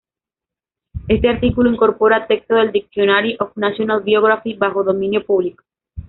[1.09, 5.63] Este artículo incorpora texto del Dictionary of national biography bajo dominio público.